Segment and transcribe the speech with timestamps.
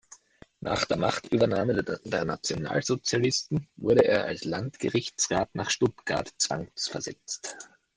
[0.61, 7.55] Nach der Machtübernahme der Nationalsozialisten wurde er als Landgerichtsrat nach Stuttgart zwangsversetzt.